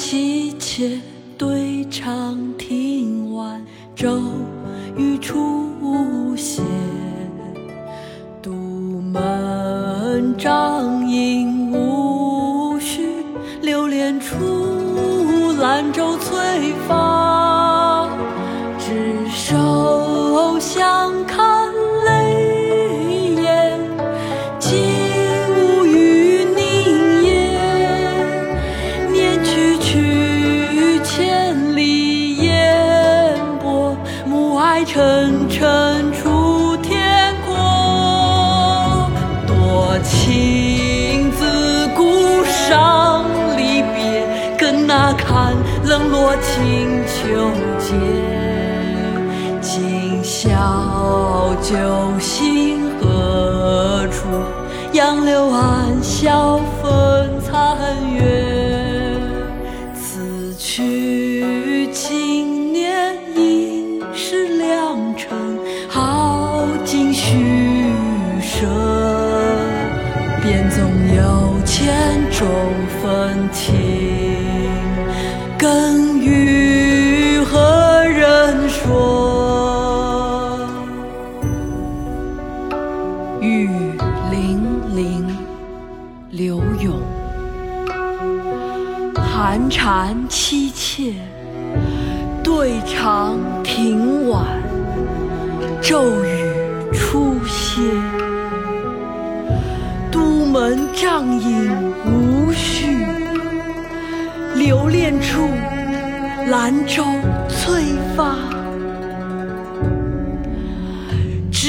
[0.00, 0.96] 妻妾
[1.36, 3.60] 对长亭晚，
[3.96, 4.16] 骤
[4.96, 6.62] 雨初歇。
[8.40, 13.08] 独门帐饮无绪，
[13.60, 14.36] 留恋处，
[15.60, 17.27] 兰舟催发。
[34.90, 39.10] 沉沉出天阔。
[39.46, 44.26] 多情自古伤离别，
[44.58, 47.94] 更那堪冷落清秋节。
[49.60, 50.48] 今宵
[51.60, 51.76] 酒
[52.18, 54.26] 醒何处？
[54.92, 57.37] 杨柳岸，晓风
[83.48, 83.66] 雨
[84.30, 84.60] 霖
[84.94, 85.36] 铃，
[86.30, 87.00] 刘永。
[89.14, 91.14] 寒蝉凄切，
[92.44, 94.44] 对长亭晚，
[95.80, 96.44] 骤雨
[96.92, 97.80] 初歇。
[100.10, 101.70] 都门帐饮
[102.04, 102.98] 无绪，
[104.56, 105.48] 留恋处，
[106.48, 107.02] 兰舟
[107.48, 107.82] 催
[108.14, 108.57] 发。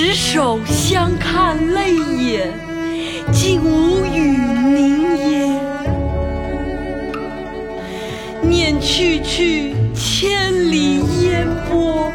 [0.00, 2.52] 执手相看泪眼，
[3.32, 5.58] 竟无语凝噎。
[8.40, 12.12] 念去去，千里烟波，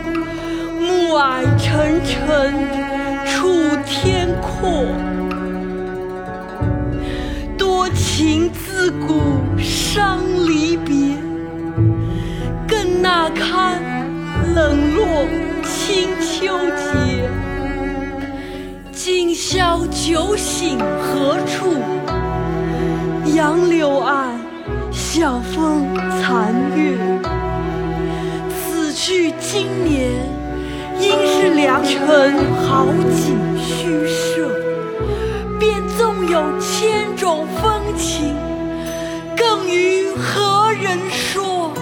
[0.80, 2.54] 暮霭沉沉
[3.26, 3.52] 楚
[3.86, 4.86] 天阔。
[7.58, 9.20] 多情自古
[9.60, 11.18] 伤离别，
[12.66, 13.82] 更那堪
[14.56, 15.28] 冷落
[15.66, 17.13] 清秋节。
[19.06, 21.74] 今宵酒醒何处？
[23.36, 24.40] 杨柳岸，
[24.94, 26.98] 晓风残月。
[28.50, 30.10] 此去经年，
[31.02, 32.34] 应是良辰
[32.66, 34.50] 好景虚设。
[35.60, 38.34] 便纵有千种风情，
[39.36, 41.74] 更与何人说？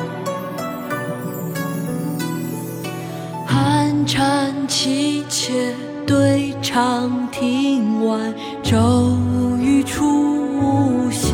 [3.46, 5.76] 寒蝉凄切，
[6.06, 9.18] 对长亭晚，骤
[9.60, 11.34] 雨初歇。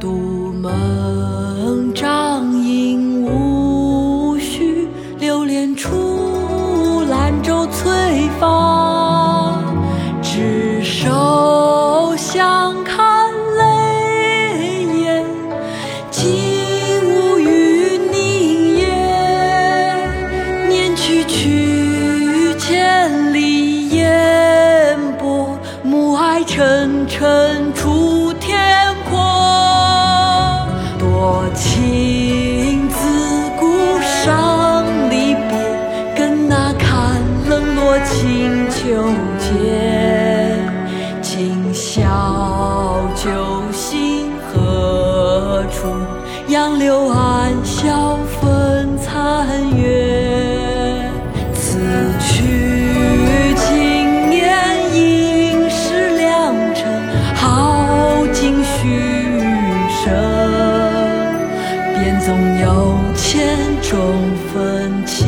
[0.00, 0.72] 独门
[26.58, 28.58] 沉沉出天
[29.08, 29.16] 阔。
[30.98, 33.68] 多情自古
[34.02, 35.56] 伤离别，
[36.16, 39.08] 更那看冷落清秋
[39.38, 40.58] 节。
[41.22, 42.02] 今宵
[43.14, 43.30] 酒
[43.72, 45.86] 醒何处？
[46.48, 50.07] 杨柳岸，晓风残月。
[62.28, 63.98] 总有千种
[64.52, 65.26] 风情